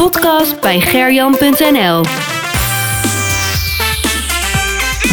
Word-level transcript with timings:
podcast 0.00 0.60
bij 0.60 0.80
gerjan.nl. 0.80 2.04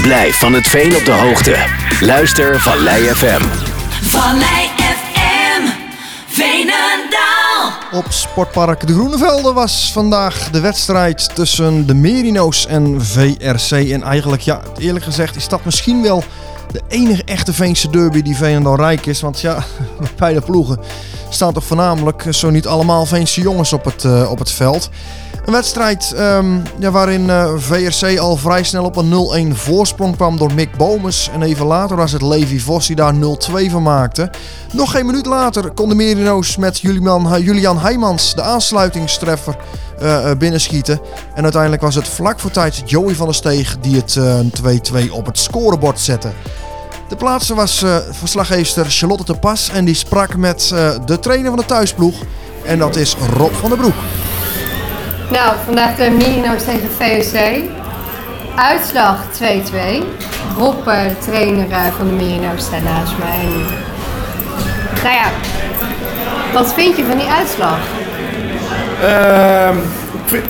Blijf 0.02 0.40
van 0.40 0.54
het 0.54 0.67
veen 0.67 0.96
op 0.96 1.06
de 1.06 1.12
hoogte. 1.12 1.56
Luister 2.00 2.60
Vallei 2.60 3.04
FM. 3.04 3.42
Vallei 4.02 4.68
FM, 4.78 5.62
Veenendaal. 6.28 7.71
Op 7.92 8.05
Sportpark 8.10 8.88
De 8.88 8.94
Groenevelden 8.94 9.54
was 9.54 9.92
vandaag 9.94 10.50
de 10.50 10.60
wedstrijd 10.60 11.35
tussen 11.35 11.88
de 11.88 11.94
Merino's 11.94 12.65
en 12.65 13.06
VRC. 13.06 13.72
En 13.72 14.04
eigenlijk, 14.04 14.42
ja, 14.42 14.62
eerlijk 14.78 15.06
gezegd 15.06 15.35
is 15.35 15.47
dat 15.47 15.65
misschien 15.65 16.02
wel 16.02 16.23
de 16.72 16.81
enige 16.88 17.23
echte 17.23 17.54
Veense 17.54 17.90
derby 17.90 18.22
die 18.22 18.36
Veenendaal 18.36 18.76
rijk 18.76 19.05
is. 19.05 19.22
Want 19.22 19.40
ja, 19.40 19.63
bij 20.18 20.34
de 20.34 20.41
ploegen 20.41 20.80
staan 21.30 21.54
toch 21.54 21.63
voornamelijk, 21.63 22.26
zo 22.30 22.50
niet 22.50 22.68
allemaal, 22.68 23.05
Veense 23.05 23.41
jongens 23.41 23.73
op 23.73 23.86
het, 23.86 24.04
uh, 24.04 24.32
op 24.32 24.40
het 24.40 24.52
veld. 24.52 24.90
Een 25.45 25.54
wedstrijd 25.54 26.14
um, 26.20 26.64
ja, 26.80 26.91
waarin 26.91 27.26
uh, 27.26 27.50
VRC 27.58 28.18
al 28.18 28.38
vrij 28.38 28.64
snel 28.64 28.84
op 28.84 28.96
een 28.96 29.54
0-1 29.54 29.55
voorsprong 29.58 30.16
kwam 30.16 30.38
door 30.38 30.54
Mick 30.54 30.77
Bomes. 30.77 31.30
En 31.34 31.41
even 31.41 31.66
later 31.66 31.96
was 31.96 32.12
het 32.12 32.22
Levi 32.22 32.60
Vos 32.60 32.88
die 32.88 32.96
daar 32.96 33.13
0-2 33.13 33.18
van 33.70 33.84
maakte. 33.84 34.30
Nog 34.74 34.91
geen 34.91 35.05
minuut 35.05 35.26
later 35.26 35.72
kon 35.72 35.90
de 35.90 35.96
Merino's 35.96 36.58
met 36.58 36.80
Julian, 36.80 37.41
Julian 37.41 37.80
Heijmans 37.80 38.36
de 38.36 38.41
aansluitingstreffer 38.41 39.58
uh, 40.02 40.32
binnenschieten. 40.38 40.99
En 41.36 41.44
uiteindelijk 41.44 41.82
was 41.82 41.96
het 41.96 42.08
vlak 42.08 42.40
voor 42.40 42.52
tijd 42.52 42.82
Joey 42.86 43.16
van 43.16 43.26
der 43.26 43.36
Steeg 43.36 43.77
die 43.80 43.96
het 43.96 44.20
2-2 45.08 45.12
op 45.12 45.26
het 45.26 45.38
scorebord 45.38 45.99
zette. 45.99 46.30
De 47.08 47.16
plaatser 47.16 47.56
was 47.56 47.84
uh, 47.84 47.98
verslaggeefster 48.12 48.86
Charlotte 48.90 49.24
de 49.24 49.40
Pas 49.40 49.70
en 49.70 49.86
die 49.86 49.96
sprak 49.96 50.36
met 50.36 50.72
uh, 50.74 50.90
de 51.06 51.20
trainer 51.20 51.48
van 51.48 51.60
de 51.60 51.66
thuisploeg. 51.66 52.16
En 52.66 52.80
dat 52.80 52.96
is 52.96 53.16
Rob 53.38 53.54
van 53.54 53.70
der 53.70 53.78
Broek. 53.78 53.94
Nou, 55.32 55.56
vandaag 55.66 55.96
de 55.96 56.10
Merino's 56.10 56.64
tegen 56.64 56.90
VOC. 56.98 57.64
Uitslag 58.55 59.20
2-2. 59.41 59.44
Rob, 60.58 60.86
de 60.86 61.16
trainer 61.20 61.68
van 61.98 62.08
de 62.08 62.14
Merino's, 62.14 62.64
staat 62.64 62.84
naast 62.84 63.14
mij. 63.18 63.46
Nou 65.03 65.16
ja, 65.16 65.31
wat 66.53 66.73
vind 66.73 66.97
je 66.97 67.05
van 67.05 67.17
die 67.17 67.27
uitslag? 67.27 67.80
Uh, 69.02 69.69
ik 70.14 70.25
vind 70.25 70.45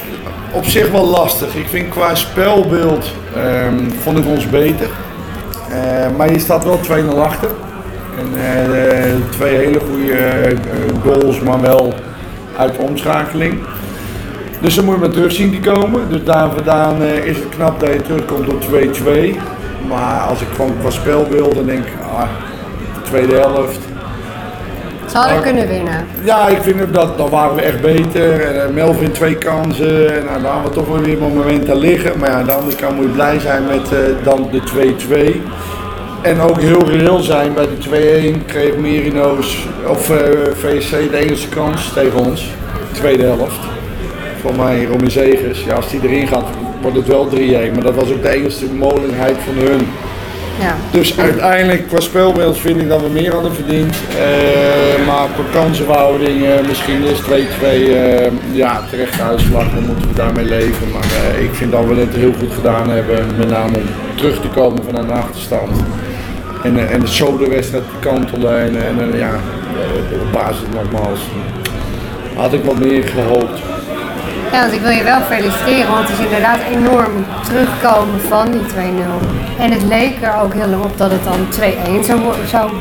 op 0.52 0.66
zich 0.66 0.92
wel 0.92 1.06
lastig. 1.06 1.56
Ik 1.56 1.68
vind 1.68 1.90
qua 1.90 2.16
spelbeeld 2.16 3.12
um, 3.36 3.92
vond 4.04 4.18
ik 4.18 4.26
ons 4.26 4.50
beter. 4.50 4.90
Uh, 5.70 6.18
maar 6.18 6.32
je 6.32 6.40
staat 6.40 6.64
wel 6.64 6.80
2-0 6.80 7.18
achter. 7.18 7.50
En, 8.18 8.28
uh, 8.34 9.30
twee 9.30 9.56
hele 9.56 9.80
goede 9.80 10.56
goals, 11.04 11.40
maar 11.40 11.62
wel 11.62 11.94
uit 12.58 12.78
omschakeling. 12.78 13.60
Dus 14.62 14.76
dan 14.76 14.86
moet 14.86 14.94
je 14.94 15.00
maar 15.00 15.10
terug 15.10 15.32
zien 15.32 15.62
te 15.62 15.70
komen. 15.70 16.10
Dus 16.10 16.24
daar 16.24 16.52
vandaan 16.52 17.02
is 17.04 17.38
het 17.38 17.50
knap 17.50 17.80
dat 17.80 17.94
je 17.94 18.02
terugkomt 18.02 18.48
op 18.48 18.62
2-2. 18.62 19.36
Maar 19.88 20.20
als 20.20 20.42
ik 20.42 20.48
gewoon 20.56 20.74
qua 20.80 20.90
spelbeeld, 20.90 21.56
dan 21.56 21.66
denk 21.66 21.86
ik, 21.86 21.94
ah, 22.16 22.30
de 22.94 23.02
tweede 23.10 23.36
helft. 23.36 23.80
Ze 25.08 25.18
hadden 25.18 25.42
kunnen 25.42 25.68
winnen. 25.68 26.06
Ja, 26.24 26.48
ik 26.48 26.62
vind 26.62 26.94
dat 26.94 27.18
dan 27.18 27.30
waren 27.30 27.56
we 27.56 27.62
echt 27.62 27.82
beter. 27.82 28.42
En, 28.42 28.56
uh, 28.56 28.76
Melvin 28.76 29.12
twee 29.12 29.36
kansen. 29.36 30.18
En 30.18 30.26
nou, 30.26 30.42
dan 30.42 30.52
hadden 30.52 30.72
we 30.72 30.78
toch 30.78 30.88
wel 30.88 31.00
weer 31.00 31.18
momenten 31.18 31.78
liggen. 31.78 32.20
Maar 32.20 32.30
ja, 32.30 32.36
aan 32.36 32.46
de 32.46 32.52
andere 32.52 32.76
kant 32.76 32.96
moet 32.96 33.06
je 33.06 33.12
blij 33.12 33.40
zijn 33.40 33.66
met 33.66 33.92
uh, 33.94 34.00
dan 34.24 34.50
de 34.52 34.62
2-2. 35.34 35.42
En 36.22 36.40
ook 36.40 36.62
heel 36.62 36.90
reëel 36.90 37.20
zijn 37.20 37.54
bij 37.54 37.68
de 37.68 38.36
2-1 38.42 38.46
kreeg 38.46 38.78
Merino's 38.78 39.68
of 39.88 40.10
uh, 40.10 40.18
VSC 40.54 40.92
de 40.92 41.18
enige 41.18 41.50
kans 41.50 41.94
tegen 41.94 42.20
ons. 42.20 42.52
Tweede 42.92 43.24
helft 43.24 43.60
van 44.42 44.56
mij, 44.56 44.86
Romy 44.86 45.10
Zegers. 45.10 45.64
Ja, 45.64 45.76
als 45.76 45.90
die 45.90 46.00
erin 46.04 46.28
gaat, 46.28 46.46
wordt 46.82 46.98
het 46.98 47.08
wel 47.08 47.30
3-1. 47.30 47.32
Maar 47.74 47.84
dat 47.84 47.96
was 47.96 48.12
ook 48.12 48.22
de 48.22 48.30
enige 48.30 48.66
mogelijkheid 48.74 49.36
van 49.46 49.64
hun. 49.64 49.88
Ja. 50.60 50.76
Dus 50.92 51.20
uiteindelijk, 51.20 51.88
qua 51.88 52.00
spelbeeld 52.00 52.58
vind 52.58 52.82
ik 52.82 52.90
dat 52.90 53.02
we 53.02 53.10
meer 53.10 53.34
hadden 53.34 53.54
verdiend. 53.54 53.96
Uh, 53.96 55.06
maar 55.08 55.28
qua 55.34 55.44
kansenverhouding, 55.52 56.42
uh, 56.42 56.68
misschien 56.68 57.04
is 57.04 57.22
2-2 57.22 57.26
uh, 57.30 58.28
ja, 58.52 58.82
terecht 58.90 59.22
uitslag. 59.22 59.74
Dan 59.74 59.86
moeten 59.86 60.08
we 60.08 60.14
daarmee 60.14 60.46
leven. 60.46 60.92
Maar 60.92 61.40
ik 61.40 61.54
vind 61.54 61.72
dat 61.72 61.86
we 61.86 61.96
het 61.96 62.16
heel 62.16 62.34
goed 62.40 62.54
gedaan 62.54 62.90
hebben. 62.90 63.26
Met 63.38 63.50
name 63.50 63.76
om 63.76 63.84
terug 64.16 64.42
te 64.42 64.48
komen 64.48 64.84
van 64.84 64.96
een 64.96 65.12
achterstand. 65.12 65.84
En, 66.64 66.90
en 66.90 67.08
zo 67.08 67.38
de 67.38 67.50
wedstrijd 67.50 67.84
te 67.84 68.10
kantelen. 68.10 68.60
En, 68.60 68.76
en 68.76 69.18
ja, 69.18 69.32
op 70.14 70.32
basis 70.32 70.66
nogmaals 70.74 71.20
had 72.36 72.54
ik 72.54 72.64
wat 72.64 72.80
meer 72.80 73.04
gehoopt. 73.04 73.62
Ja, 74.52 74.60
want 74.62 74.74
ik 74.74 74.82
wil 74.82 74.92
je 74.92 75.04
wel 75.04 75.22
feliciteren, 75.22 75.92
want 75.92 76.08
het 76.10 76.18
is 76.18 76.26
inderdaad 76.26 76.60
enorm 76.72 77.26
terugkomen 77.44 78.20
van 78.22 78.52
die 78.52 78.62
2-0. 78.62 78.68
En 79.60 79.72
het 79.72 79.84
leek 79.84 80.14
er 80.22 80.42
ook 80.44 80.54
heel 80.54 80.68
lang 80.68 80.84
op 80.84 80.98
dat 80.98 81.12
het 81.12 81.24
dan 81.24 81.40
2-1 82.02 82.06
zou, 82.06 82.20
zou, 82.48 82.72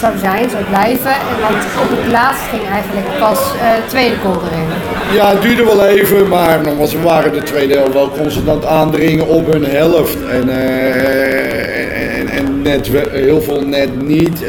zou 0.00 0.18
zijn, 0.18 0.50
zou 0.50 0.64
blijven. 0.64 1.10
En 1.10 1.36
want 1.40 1.64
op 1.82 1.90
het 1.90 2.12
laatst 2.12 2.42
ging 2.50 2.62
eigenlijk 2.72 3.06
pas 3.18 3.38
uh, 3.38 3.68
tweede 3.86 4.16
goal 4.22 4.40
erin. 4.50 4.68
Ja, 5.16 5.30
het 5.30 5.42
duurde 5.42 5.64
wel 5.64 5.86
even, 5.86 6.28
maar 6.28 6.62
nogmaals, 6.62 6.92
we 6.92 7.00
waren 7.00 7.32
de 7.32 7.42
tweede 7.42 7.82
wel 7.92 8.10
constant 8.10 8.64
aandringen 8.64 9.26
op 9.26 9.52
hun 9.52 9.64
helft. 9.64 10.26
En, 10.28 10.48
uh, 10.48 12.36
en, 12.38 12.62
net, 12.62 12.90
heel 13.10 13.40
veel 13.40 13.60
net 13.60 14.06
niet. 14.06 14.42
Uh, 14.42 14.48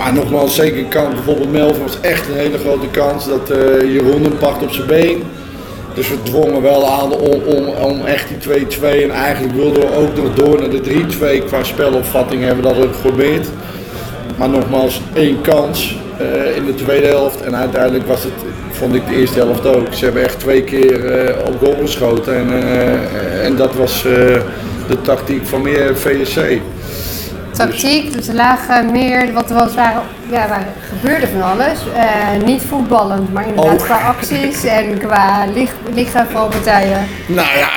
maar 0.00 0.12
nogmaals, 0.12 0.54
zeker 0.54 0.84
kan 0.84 1.14
bijvoorbeeld 1.14 1.52
Melvin 1.52 1.82
was 1.82 2.00
echt 2.00 2.28
een 2.28 2.34
hele 2.34 2.58
grote 2.58 2.86
kans 2.86 3.28
dat 3.28 3.50
uh, 3.50 3.92
Jeroen 3.94 4.22
hem 4.22 4.38
pakt 4.38 4.62
op 4.62 4.70
zijn 4.70 4.86
been. 4.86 5.22
Dus 5.94 6.08
we 6.08 6.22
dwongen 6.22 6.62
wel 6.62 6.86
aan 6.86 7.12
om, 7.12 7.42
om, 7.42 7.68
om 7.68 8.06
echt 8.06 8.28
die 8.28 8.66
2-2 8.78 8.82
en 8.82 9.10
eigenlijk 9.10 9.54
wilden 9.54 9.80
we 9.80 9.96
ook 9.96 10.16
nog 10.16 10.34
door 10.34 10.60
naar 10.60 10.70
de 10.70 11.42
3-2 11.42 11.46
qua 11.46 11.64
spelopvatting 11.64 12.42
hebben 12.42 12.64
we 12.64 12.74
dat 12.74 12.84
ook 12.84 12.94
geprobeerd. 12.94 13.48
Maar 14.36 14.48
nogmaals, 14.48 15.00
één 15.12 15.40
kans 15.40 15.96
uh, 16.20 16.56
in 16.56 16.64
de 16.64 16.74
tweede 16.74 17.06
helft 17.06 17.40
en 17.40 17.56
uiteindelijk 17.56 18.06
was 18.06 18.22
het, 18.22 18.32
vond 18.70 18.94
ik 18.94 19.06
de 19.06 19.14
eerste 19.14 19.38
helft 19.38 19.66
ook. 19.66 19.94
Ze 19.94 20.04
hebben 20.04 20.22
echt 20.22 20.38
twee 20.38 20.62
keer 20.62 21.28
uh, 21.28 21.46
op 21.46 21.58
goal 21.58 21.76
geschoten 21.80 22.34
en, 22.36 22.52
en 23.42 23.56
dat 23.56 23.74
was 23.74 24.02
de 24.88 25.00
tactiek 25.02 25.46
van 25.46 25.62
meer 25.62 25.96
VSC 25.96 26.60
tactiek. 27.50 28.12
Dus 28.12 28.28
er 28.28 28.34
lagen 28.34 28.92
meer, 28.92 29.32
wat 29.32 29.50
er 29.50 29.56
was, 29.56 29.74
waren, 29.74 30.02
ja, 30.30 30.48
waar 30.48 30.66
gebeurde 30.88 31.26
van 31.26 31.42
alles. 31.42 31.78
Uh, 31.94 32.46
niet 32.46 32.62
voetballend, 32.68 33.32
maar 33.32 33.46
inderdaad 33.48 33.80
oh. 33.80 33.84
qua 33.84 33.96
acties 33.96 34.64
en 34.64 34.98
qua 34.98 35.44
licht, 35.54 35.74
lichtaanvalpartijen. 35.94 37.06
Nou 37.26 37.48
ja, 37.58 37.68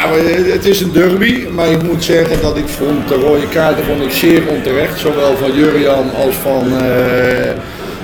het 0.52 0.66
is 0.66 0.82
een 0.82 0.92
derby, 0.92 1.48
maar 1.52 1.68
ik 1.68 1.84
moet 1.84 2.04
zeggen 2.04 2.42
dat 2.42 2.58
ik 2.58 2.68
vond 2.68 3.08
de 3.08 3.16
rode 3.16 3.48
kaarten 3.50 3.86
vond 3.86 4.02
ik 4.02 4.12
zeer 4.12 4.48
onterecht. 4.48 5.00
Zowel 5.00 5.38
van 5.38 5.54
Jurian 5.54 6.16
als 6.26 6.36
van, 6.36 6.68
uh, 6.68 7.50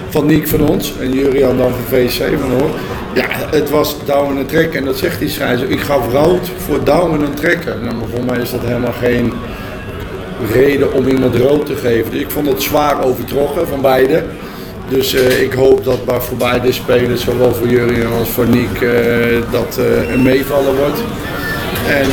van 0.09 0.25
Niek 0.25 0.47
van 0.47 0.69
ons. 0.69 0.94
En 1.00 1.12
Jurian 1.12 1.57
dan 1.57 1.72
van 1.72 1.97
VC 1.97 2.40
van 2.40 2.51
hoor. 2.51 2.69
Ja, 3.13 3.25
het 3.51 3.69
was 3.69 3.96
douwen 4.06 4.38
en 4.38 4.46
trekken 4.46 4.80
en 4.80 4.86
dat 4.86 4.97
zegt 4.97 5.19
die 5.19 5.30
scheidsrechter. 5.30 5.78
Ik 5.78 5.84
gaf 5.84 6.12
rood 6.12 6.51
voor 6.57 6.84
douwen 6.84 7.25
en 7.25 7.34
trekken. 7.34 7.84
Nou, 7.84 7.96
maar 7.96 8.07
voor 8.07 8.25
mij 8.25 8.40
is 8.40 8.51
dat 8.51 8.62
helemaal 8.62 8.94
geen 9.01 9.34
reden 10.53 10.94
om 10.94 11.07
iemand 11.07 11.35
rood 11.35 11.66
te 11.66 11.75
geven. 11.75 12.19
Ik 12.19 12.31
vond 12.31 12.47
het 12.47 12.61
zwaar 12.61 13.03
overtrokken 13.03 13.67
van 13.67 13.81
beide. 13.81 14.23
Dus 14.89 15.13
uh, 15.13 15.41
ik 15.41 15.53
hoop 15.53 15.83
dat 15.83 16.05
bij 16.05 16.19
voor 16.19 16.38
beide 16.38 16.72
spelers, 16.72 17.23
zowel 17.23 17.53
voor 17.53 17.67
Jurien 17.67 18.07
als 18.07 18.29
voor 18.29 18.47
Niek, 18.47 18.81
uh, 18.81 18.91
dat 19.51 19.79
uh, 19.79 20.11
een 20.11 20.22
meevallen 20.22 20.75
wordt. 20.75 21.00
En, 21.88 22.07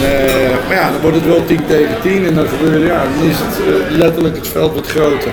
maar 0.69 0.77
ja, 0.77 0.91
dan 0.91 1.01
wordt 1.01 1.17
het 1.17 1.27
wel 1.27 1.45
10 1.45 1.67
tegen 1.67 2.01
10 2.03 2.27
en 2.27 2.35
dan 2.35 2.47
gebeurt 2.47 2.87
ja, 2.87 3.03
dan 3.03 3.29
is 3.29 3.37
het 3.39 3.97
letterlijk 3.97 4.37
het 4.37 4.49
veld 4.49 4.75
wat 4.75 4.87
groter. 4.87 5.31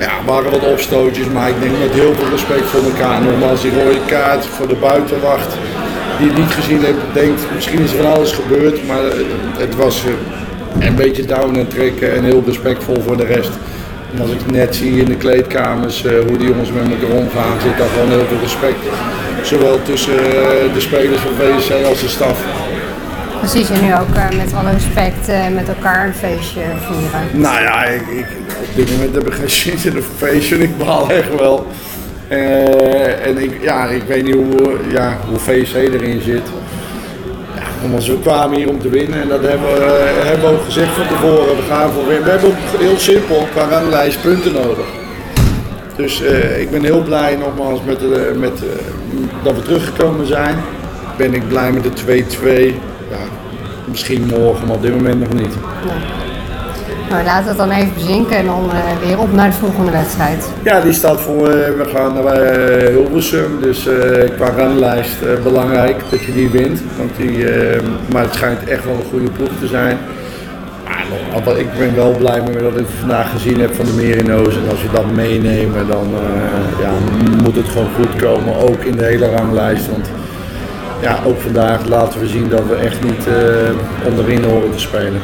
Ja, 0.00 0.18
er 0.18 0.24
waren 0.26 0.50
wat 0.50 0.66
opstootjes, 0.66 1.26
maar 1.26 1.48
ik 1.48 1.60
denk 1.60 1.78
met 1.78 1.92
heel 1.92 2.14
veel 2.14 2.30
respect 2.30 2.66
voor 2.66 2.84
elkaar. 2.84 3.22
Nogmaals, 3.22 3.62
die 3.62 3.72
rode 3.84 4.04
kaart 4.06 4.46
voor 4.46 4.68
de 4.68 4.74
buitenwacht, 4.74 5.56
die 6.18 6.28
het 6.28 6.38
niet 6.38 6.50
gezien 6.50 6.84
heeft, 6.84 6.98
denkt 7.12 7.42
misschien 7.54 7.80
is 7.80 7.92
er 7.92 8.02
van 8.02 8.12
alles 8.12 8.32
gebeurd, 8.32 8.86
maar 8.86 9.02
het 9.58 9.76
was 9.76 10.04
een 10.78 10.94
beetje 10.94 11.24
down 11.24 11.58
en 11.58 11.68
trekken 11.68 12.14
en 12.14 12.24
heel 12.24 12.42
respectvol 12.46 13.00
voor 13.00 13.16
de 13.16 13.24
rest. 13.24 13.50
En 14.14 14.20
als 14.20 14.30
ik 14.30 14.50
net 14.50 14.76
zie 14.76 14.98
in 14.98 15.04
de 15.04 15.16
kleedkamers 15.16 16.04
uh, 16.04 16.12
hoe 16.28 16.38
die 16.38 16.48
jongens 16.48 16.72
met 16.72 16.82
elkaar 16.82 17.16
omgaan, 17.16 17.60
zit 17.62 17.78
daar 17.78 17.88
gewoon 17.88 18.08
heel 18.08 18.26
veel 18.26 18.40
respect. 18.42 18.76
Zowel 19.42 19.82
tussen 19.82 20.14
uh, 20.14 20.74
de 20.74 20.80
spelers 20.80 21.20
van 21.20 21.32
VSC 21.38 21.70
als 21.86 22.00
de 22.00 22.08
staf. 22.08 22.44
Precies, 23.38 23.70
en 23.70 23.84
nu 23.84 23.94
ook 23.94 24.16
uh, 24.16 24.28
met 24.36 24.54
alle 24.54 24.70
respect 24.70 25.26
met 25.54 25.68
elkaar 25.68 26.06
een 26.06 26.14
feestje 26.14 26.60
vieren. 26.86 27.40
Nou 27.42 27.60
ja, 27.60 27.84
ik, 27.84 28.00
ik, 28.00 28.26
op 28.60 28.74
dit 28.74 28.90
moment 28.90 29.14
heb 29.14 29.26
ik 29.26 29.32
geen 29.32 29.78
zin 29.78 29.92
in 29.92 29.96
een 29.96 30.04
feestje 30.16 30.54
en 30.54 30.62
ik 30.62 30.78
baal 30.78 31.10
echt 31.10 31.36
wel. 31.38 31.66
en 33.24 33.38
ik, 33.38 33.62
ja, 33.62 33.86
ik 33.86 34.02
weet 34.02 34.24
niet 34.24 34.34
hoe, 34.34 34.76
ja, 34.90 35.18
hoe 35.28 35.38
VSC 35.38 35.74
erin 35.74 36.20
zit. 36.20 36.42
Want 37.88 38.06
we 38.06 38.18
kwamen 38.20 38.56
hier 38.56 38.68
om 38.68 38.80
te 38.80 38.88
winnen 38.88 39.20
en 39.20 39.28
dat 39.28 39.42
hebben 39.42 39.72
we, 39.72 39.80
uh, 39.80 40.28
hebben 40.28 40.50
ook 40.50 40.64
gezegd 40.64 40.92
van 40.92 41.06
tevoren. 41.06 41.56
We 41.56 41.62
gaan 41.68 41.90
voor 41.90 42.06
winnen. 42.06 42.24
We 42.24 42.30
hebben 42.30 42.48
ook 42.48 42.80
heel 42.80 42.98
simpel 42.98 43.48
qua 43.52 43.68
ranglijst 43.68 44.22
punten 44.22 44.52
nodig. 44.52 44.86
Dus 45.96 46.22
uh, 46.22 46.60
ik 46.60 46.70
ben 46.70 46.84
heel 46.84 47.02
blij 47.02 47.36
nogmaals 47.36 47.80
met, 47.86 48.02
uh, 48.02 48.18
met 48.36 48.62
dat 49.42 49.54
we 49.54 49.62
teruggekomen 49.62 50.26
zijn. 50.26 50.56
ben 51.16 51.34
ik 51.34 51.48
blij 51.48 51.72
met 51.72 51.82
de 51.82 52.24
2-2. 52.70 52.74
Ja, 53.10 53.18
misschien 53.84 54.26
morgen, 54.26 54.66
maar 54.66 54.76
op 54.76 54.82
dit 54.82 54.94
moment 54.94 55.20
nog 55.20 55.32
niet. 55.32 55.54
Nou, 57.10 57.24
laten 57.24 57.42
we 57.42 57.48
het 57.48 57.58
dan 57.58 57.70
even 57.70 57.94
bezinken 57.94 58.36
en 58.36 58.46
dan 58.46 58.70
eh, 58.70 59.06
weer 59.06 59.18
op 59.18 59.32
naar 59.32 59.50
de 59.50 59.56
volgende 59.56 59.90
wedstrijd. 59.90 60.50
Ja, 60.62 60.80
die 60.80 60.92
staat 60.92 61.20
voor, 61.20 61.48
eh, 61.48 61.76
we 61.76 61.84
gaan 61.94 62.14
naar 62.14 62.24
eh, 62.24 62.88
Hilversum, 62.88 63.60
dus 63.60 63.88
qua 64.36 64.50
ranglijst 64.56 65.42
belangrijk 65.42 66.02
dat 66.10 66.24
je 66.24 66.32
die 66.32 66.48
wint. 66.48 66.80
Want 66.96 67.10
die, 67.16 67.44
maar 68.12 68.22
het 68.22 68.34
schijnt 68.34 68.68
echt 68.68 68.84
wel 68.84 68.94
een 68.94 69.10
goede 69.10 69.30
ploeg 69.30 69.50
te 69.60 69.66
zijn. 69.66 69.98
Maar 71.44 71.58
ik 71.58 71.66
ben 71.78 71.94
wel 71.94 72.14
blij 72.16 72.42
met 72.42 72.62
wat 72.62 72.78
ik 72.78 72.86
vandaag 72.98 73.30
gezien 73.30 73.60
heb 73.60 73.74
van 73.74 73.84
de 73.84 73.92
Merino's. 73.92 74.56
En 74.56 74.70
als 74.70 74.82
we 74.82 74.88
dat 74.92 75.10
meenemen, 75.14 75.86
dan 75.88 76.08
ja, 76.80 76.90
moet 77.42 77.56
het 77.56 77.68
gewoon 77.68 77.88
goed 77.94 78.16
komen, 78.22 78.56
ook 78.56 78.82
in 78.82 78.96
de 78.96 79.04
hele 79.04 79.30
ranglijst. 79.30 79.88
Want 79.90 80.10
ja, 81.00 81.18
ook 81.26 81.40
vandaag 81.40 81.86
laten 81.86 82.20
we 82.20 82.26
zien 82.26 82.48
dat 82.48 82.66
we 82.68 82.74
echt 82.74 83.02
niet 83.02 83.26
eh, 83.26 84.06
onderin 84.06 84.44
horen 84.44 84.70
te 84.70 84.78
spelen. 84.78 85.20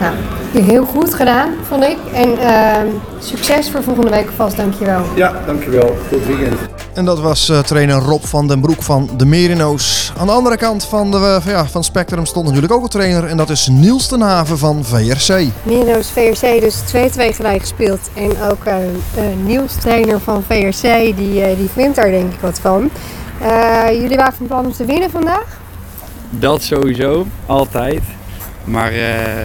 Nou, 0.00 0.14
heel 0.64 0.84
goed 0.84 1.14
gedaan, 1.14 1.50
vond 1.68 1.84
ik. 1.84 1.96
En 2.12 2.38
ehm, 2.38 2.86
succes 3.18 3.70
voor 3.70 3.82
volgende 3.82 4.10
week 4.10 4.26
alvast, 4.26 4.56
dankjewel. 4.56 5.02
Ja, 5.14 5.32
dankjewel. 5.46 5.96
Goed 6.08 6.26
weekend. 6.26 6.54
En 6.94 7.04
dat 7.04 7.20
was 7.20 7.48
eh, 7.48 7.58
trainer 7.58 7.96
Rob 7.96 8.22
van 8.22 8.48
den 8.48 8.60
Broek 8.60 8.82
van 8.82 9.10
de 9.16 9.24
Merino's. 9.26 10.12
Aan 10.18 10.26
de 10.26 10.32
andere 10.32 10.56
kant 10.56 10.84
van, 10.84 11.10
de, 11.10 11.16
eh, 11.16 11.40
van, 11.40 11.52
ja, 11.52 11.66
van 11.66 11.84
Spectrum 11.84 12.26
stond 12.26 12.46
natuurlijk 12.46 12.72
ook 12.72 12.82
een 12.82 12.88
trainer. 12.88 13.24
En 13.24 13.36
dat 13.36 13.50
is 13.50 13.66
Niels 13.66 14.06
ten 14.06 14.20
Haven 14.20 14.58
van 14.58 14.84
VRC. 14.84 15.46
Merino's 15.62 16.10
VRC 16.10 16.60
dus 16.60 16.74
2-2 16.74 17.34
gelijk 17.34 17.60
gespeeld. 17.60 18.00
En 18.14 18.42
ook 18.50 18.64
eh 18.64 18.76
eh, 19.18 19.24
Niels, 19.44 19.74
trainer 19.74 20.20
van 20.20 20.42
VRC, 20.42 21.16
die, 21.16 21.42
eh, 21.42 21.56
die 21.56 21.68
vindt 21.68 21.96
daar 21.96 22.10
denk 22.10 22.32
ik 22.32 22.40
wat 22.40 22.60
van. 22.60 22.90
Eh, 23.40 24.00
jullie 24.00 24.16
waren 24.16 24.32
van 24.32 24.46
plan 24.46 24.66
om 24.66 24.72
te 24.72 24.84
winnen 24.84 25.10
vandaag? 25.10 25.58
Dat 26.30 26.62
sowieso, 26.62 27.26
altijd. 27.46 28.02
Maar 28.68 28.92
eh, 28.92 29.00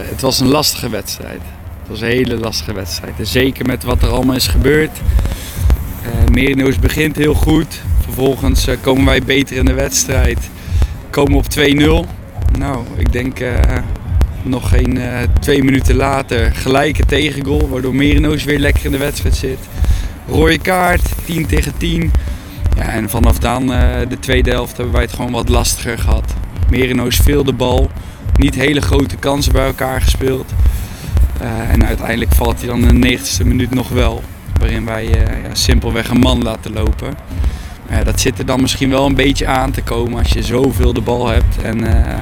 het 0.08 0.20
was 0.20 0.40
een 0.40 0.48
lastige 0.48 0.88
wedstrijd. 0.88 1.40
Het 1.80 1.88
was 1.88 2.00
een 2.00 2.08
hele 2.08 2.38
lastige 2.38 2.72
wedstrijd. 2.72 3.12
En 3.18 3.26
zeker 3.26 3.66
met 3.66 3.84
wat 3.84 4.02
er 4.02 4.08
allemaal 4.08 4.36
is 4.36 4.46
gebeurd. 4.46 4.98
Eh 6.02 6.10
Merino's 6.32 6.78
begint 6.78 7.16
heel 7.16 7.34
goed. 7.34 7.80
Vervolgens 8.02 8.66
eh, 8.66 8.76
komen 8.80 9.04
wij 9.04 9.22
beter 9.22 9.56
in 9.56 9.64
de 9.64 9.72
wedstrijd. 9.72 10.38
Komen 11.10 11.36
op 11.36 11.44
2-0. 11.58 12.08
Nou, 12.58 12.84
ik 12.96 13.12
denk 13.12 13.40
nog 14.42 14.68
geen 14.68 15.00
twee 15.40 15.64
minuten 15.64 15.96
later 15.96 16.54
gelijke 16.54 17.06
tegengoal. 17.06 17.68
Waardoor 17.68 17.94
Merino's 17.94 18.44
weer 18.44 18.58
lekker 18.58 18.84
in 18.84 18.90
de 18.90 18.98
wedstrijd 18.98 19.36
zit. 19.36 19.58
Rode 20.28 20.58
kaart, 20.58 21.02
10 21.24 21.46
tegen 21.46 21.72
10. 21.76 22.12
Ja, 22.76 22.82
en 22.82 23.10
vanaf 23.10 23.38
dan, 23.38 23.66
de 24.08 24.16
tweede 24.20 24.50
helft, 24.50 24.76
hebben 24.76 24.94
wij 24.94 25.02
het 25.02 25.12
gewoon 25.12 25.32
wat 25.32 25.48
lastiger 25.48 25.98
gehad. 25.98 26.34
Merino's 26.70 27.16
veel 27.16 27.44
de 27.44 27.52
bal. 27.52 27.90
Niet 28.36 28.54
hele 28.54 28.80
grote 28.80 29.16
kansen 29.16 29.52
bij 29.52 29.66
elkaar 29.66 30.00
gespeeld. 30.00 30.52
Eh, 31.40 31.70
en 31.70 31.86
uiteindelijk 31.86 32.32
valt 32.32 32.58
hij 32.58 32.68
dan 32.68 32.88
in 32.88 33.00
de 33.00 33.18
90ste 33.18 33.46
minuut 33.46 33.74
nog 33.74 33.88
wel. 33.88 34.22
Waarin 34.58 34.84
wij 34.84 35.04
eh, 35.04 35.42
ja, 35.42 35.54
simpelweg 35.54 36.08
een 36.08 36.20
man 36.20 36.42
laten 36.42 36.72
lopen. 36.72 37.14
Maar 37.88 37.98
ja, 37.98 38.04
dat 38.04 38.20
zit 38.20 38.38
er 38.38 38.46
dan 38.46 38.60
misschien 38.60 38.90
wel 38.90 39.06
een 39.06 39.14
beetje 39.14 39.46
aan 39.46 39.70
te 39.70 39.82
komen 39.82 40.18
als 40.18 40.32
je 40.32 40.42
zoveel 40.42 40.92
de 40.92 41.00
bal 41.00 41.28
hebt. 41.28 41.62
En 41.62 42.06
eh, 42.06 42.14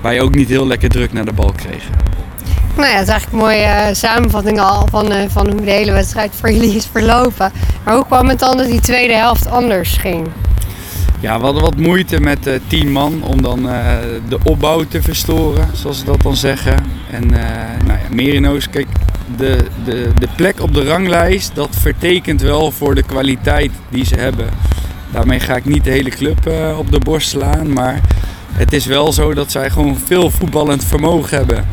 wij 0.00 0.20
ook 0.20 0.34
niet 0.34 0.48
heel 0.48 0.66
lekker 0.66 0.88
druk 0.88 1.12
naar 1.12 1.24
de 1.24 1.32
bal 1.32 1.52
kregen. 1.52 1.92
Nou 2.76 2.88
ja, 2.88 2.94
het 2.94 3.06
is 3.06 3.12
eigenlijk 3.12 3.32
een 3.32 3.48
mooie 3.48 3.64
eh, 3.64 3.94
samenvatting 3.94 4.60
al 4.60 4.86
van, 4.90 5.12
eh, 5.12 5.28
van 5.28 5.50
hoe 5.50 5.64
de 5.64 5.70
hele 5.70 5.92
wedstrijd 5.92 6.32
voor 6.34 6.50
jullie 6.50 6.76
is 6.76 6.86
verlopen. 6.86 7.52
Maar 7.84 7.94
hoe 7.94 8.06
kwam 8.06 8.28
het 8.28 8.38
dan 8.38 8.56
dat 8.56 8.66
die 8.66 8.80
tweede 8.80 9.14
helft 9.14 9.46
anders 9.46 9.96
ging? 9.96 10.26
Ja, 11.24 11.38
we 11.38 11.44
hadden 11.44 11.62
wat 11.62 11.76
moeite 11.76 12.20
met 12.20 12.46
eh 12.46 12.54
10 12.66 12.92
man 12.92 13.22
om 13.22 13.42
dan 13.42 13.68
eh, 13.68 13.96
de 14.28 14.38
opbouw 14.42 14.84
te 14.88 15.02
verstoren, 15.02 15.68
zoals 15.72 15.98
ze 15.98 16.04
dat 16.04 16.22
dan 16.22 16.36
zeggen. 16.36 16.76
En 17.10 17.22
eh 17.22 17.86
nou 17.86 17.98
ja, 17.98 18.14
Merino's, 18.14 18.70
kijk, 18.70 18.86
de, 19.36 19.56
de, 19.84 20.10
de 20.18 20.28
plek 20.36 20.60
op 20.60 20.74
de 20.74 20.84
ranglijst, 20.84 21.54
dat 21.54 21.68
vertekent 21.70 22.40
wel 22.40 22.70
voor 22.70 22.94
de 22.94 23.02
kwaliteit 23.02 23.70
die 23.88 24.04
ze 24.04 24.14
hebben. 24.14 24.48
Daarmee 25.12 25.40
ga 25.40 25.56
ik 25.56 25.64
niet 25.64 25.84
de 25.84 25.90
hele 25.90 26.10
club 26.10 26.50
op 26.78 26.90
de 26.90 26.98
borst 26.98 27.28
slaan, 27.28 27.72
maar 27.72 28.00
het 28.52 28.72
is 28.72 28.86
wel 28.86 29.12
zo 29.12 29.34
dat 29.34 29.50
zij 29.50 29.70
gewoon 29.70 29.96
veel 30.04 30.30
voetballend 30.30 30.84
vermogen 30.84 31.36
hebben. 31.36 31.64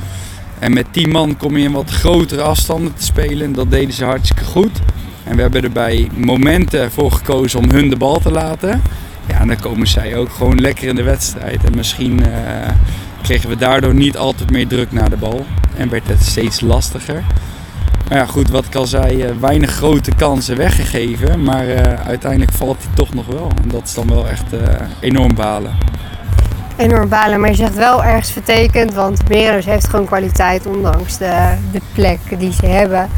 En 0.60 0.74
met 0.74 0.86
10 0.92 1.10
man 1.10 1.38
kom 1.38 1.58
je 1.58 1.64
in 1.64 1.72
wat 1.72 1.90
grotere 1.90 2.42
afstanden 2.42 2.94
te 2.94 3.04
spelen 3.04 3.46
en 3.46 3.54
dat 3.54 3.72
deden 3.72 3.94
ze 3.94 4.06
hartstikke 4.06 4.44
goed. 4.44 4.80
En 5.24 5.36
we 5.36 5.42
hebben 5.42 5.64
er 5.64 5.72
bij 5.72 6.10
momenten 6.16 6.92
voor 6.92 7.12
gekozen 7.12 7.60
om 7.60 7.70
hun 7.70 7.90
de 7.90 7.98
bal 7.98 8.20
te 8.20 8.32
laten. 8.32 8.82
Ja, 9.32 9.40
en 9.40 9.48
dan 9.48 9.60
komen 9.60 9.88
zij 9.88 10.16
ook 10.16 10.30
gewoon 10.30 10.60
lekker 10.60 10.88
in 10.88 10.96
de 10.96 11.04
wedstrijd. 11.04 11.64
En 11.64 11.76
misschien 11.76 12.26
eh, 12.26 12.70
kregen 13.22 13.50
we 13.50 13.56
daardoor 13.56 13.94
niet 13.94 14.18
altijd 14.18 14.52
meer 14.52 14.68
druk 14.68 14.92
naar 14.92 15.10
de 15.10 15.16
bal. 15.16 15.46
En 15.78 15.90
werd 15.90 16.08
het 16.08 16.24
steeds 16.24 16.62
lastiger. 16.62 17.24
Maar 18.10 18.18
ja, 18.18 18.26
goed, 18.26 18.50
wat 18.50 18.66
ik 18.66 18.76
al 18.76 18.86
zei, 18.86 19.22
eh, 19.22 19.32
weinig 19.40 19.72
grote 19.72 20.16
kansen 20.16 20.58
weggegeven. 20.58 21.44
Maar 21.44 21.68
eh, 21.68 22.08
uiteindelijk 22.08 22.52
valt 22.52 22.78
hij 22.84 22.92
toch 22.96 23.14
nog 23.14 23.26
wel. 23.26 23.52
En 23.64 23.70
dat 23.70 23.84
is 23.84 23.94
dan 23.94 24.08
wel 24.08 24.28
echt 24.28 24.46
enorm 25.00 25.36
balen. 25.36 25.78
Enorm 26.76 27.10
balen, 27.10 27.40
maar 27.40 27.50
je 27.50 27.56
zegt 27.56 27.76
wel 27.76 28.04
ergens 28.04 28.32
vertekend, 28.32 28.94
want 28.94 29.30
Merino's 29.30 29.66
heeft 29.66 29.88
gewoon 29.88 30.06
kwaliteit 30.06 30.66
ondanks 30.66 31.18
de, 31.18 31.56
de 31.72 31.82
plek 31.94 32.20
die 32.38 32.54
ze 32.54 32.66
hebben. 32.66 33.10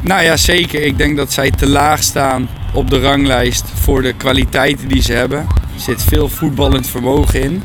Nou 0.00 0.22
ja, 0.22 0.36
zeker. 0.36 0.82
Ik 0.82 0.98
denk 0.98 1.16
dat 1.16 1.32
zij 1.32 1.50
te 1.50 1.68
laag 1.68 2.02
staan 2.02 2.48
op 2.76 2.90
de 2.90 3.00
ranglijst 3.00 3.64
voor 3.74 4.02
de 4.02 4.12
kwaliteiten 4.12 4.88
die 4.88 5.02
ze 5.02 5.12
hebben. 5.12 5.38
Er 5.38 5.80
zit 5.80 6.02
veel 6.02 6.28
voetballend 6.28 6.86
vermogen 6.86 7.42
in. 7.42 7.62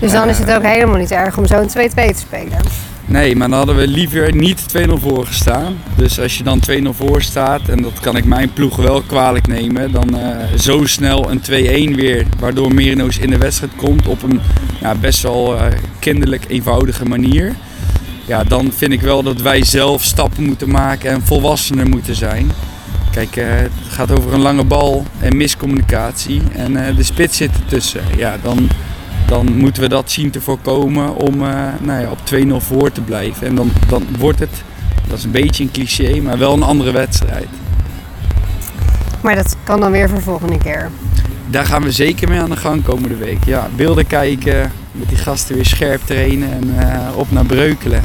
Dus 0.00 0.12
dan 0.12 0.28
is 0.28 0.38
het 0.38 0.52
ook 0.52 0.62
helemaal 0.62 0.96
niet 0.96 1.10
erg 1.10 1.38
om 1.38 1.46
zo'n 1.46 1.68
2-2 1.68 1.70
te 1.70 2.12
spelen. 2.16 2.58
Nee, 3.06 3.36
maar 3.36 3.48
dan 3.48 3.58
hadden 3.58 3.76
we 3.76 3.88
liever 3.88 4.34
niet 4.34 4.60
2-0 4.78 4.92
voor 4.92 5.26
gestaan. 5.26 5.76
Dus 5.96 6.20
als 6.20 6.38
je 6.38 6.44
dan 6.44 6.60
2-0 6.70 6.88
voor 6.90 7.22
staat, 7.22 7.68
en 7.68 7.82
dat 7.82 8.00
kan 8.00 8.16
ik 8.16 8.24
mijn 8.24 8.52
ploeg 8.52 8.76
wel 8.76 9.02
kwalijk 9.02 9.46
nemen, 9.46 9.92
dan 9.92 10.18
eh, 10.18 10.58
zo 10.58 10.86
snel 10.86 11.30
een 11.30 11.40
2-1 11.92 11.94
weer, 11.94 12.26
waardoor 12.38 12.74
Merino's 12.74 13.18
in 13.18 13.30
de 13.30 13.38
wedstrijd 13.38 13.72
komt 13.76 14.06
op 14.06 14.22
een 14.22 14.40
ja, 14.80 14.94
best 14.94 15.22
wel 15.22 15.58
eh, 15.58 15.66
kinderlijk 15.98 16.44
eenvoudige 16.48 17.04
manier. 17.04 17.54
Ja, 18.26 18.44
dan 18.44 18.72
vind 18.76 18.92
ik 18.92 19.00
wel 19.00 19.22
dat 19.22 19.40
wij 19.40 19.64
zelf 19.64 20.02
stappen 20.02 20.44
moeten 20.44 20.70
maken 20.70 21.10
en 21.10 21.22
volwassener 21.22 21.88
moeten 21.88 22.14
zijn. 22.14 22.50
Kijk, 23.16 23.36
eh, 23.36 23.46
het 23.48 23.72
gaat 23.88 24.18
over 24.18 24.32
een 24.32 24.40
lange 24.40 24.64
bal 24.64 25.04
en 25.20 25.36
miscommunicatie 25.36 26.42
en 26.52 26.86
eh, 26.86 26.96
de 26.96 27.02
spits 27.02 27.36
zit 27.36 27.50
ertussen. 27.52 28.00
Ja, 28.16 28.36
dan, 28.42 28.68
dan 29.26 29.56
moeten 29.56 29.82
we 29.82 29.88
dat 29.88 30.10
zien 30.10 30.30
te 30.30 30.40
voorkomen 30.40 31.16
om 31.16 31.34
eh, 31.42 31.58
nou 31.80 32.00
ja, 32.00 32.10
op 32.10 32.18
2-0 32.62 32.66
voor 32.66 32.92
te 32.92 33.00
blijven. 33.00 33.46
En 33.46 33.54
dan, 33.54 33.70
dan 33.88 34.06
wordt 34.18 34.38
het, 34.38 34.62
dat 35.08 35.18
is 35.18 35.24
een 35.24 35.30
beetje 35.30 35.62
een 35.62 35.70
cliché, 35.70 36.20
maar 36.20 36.38
wel 36.38 36.52
een 36.52 36.62
andere 36.62 36.92
wedstrijd. 36.92 37.46
Maar 39.20 39.34
dat 39.34 39.56
kan 39.64 39.80
dan 39.80 39.90
weer 39.90 40.08
voor 40.08 40.22
volgende 40.22 40.58
keer. 40.58 40.90
Daar 41.50 41.64
gaan 41.64 41.82
we 41.82 41.92
zeker 41.92 42.28
mee 42.28 42.40
aan 42.40 42.50
de 42.50 42.56
gang 42.56 42.84
komende 42.84 43.16
week. 43.16 43.44
Ja, 43.44 43.68
beelden 43.76 44.06
kijken, 44.06 44.72
met 44.92 45.08
die 45.08 45.18
gasten 45.18 45.54
weer 45.54 45.66
scherp 45.66 46.00
trainen 46.04 46.52
en 46.52 46.74
op 47.14 47.30
naar 47.30 47.44
Breukelen. 47.44 48.02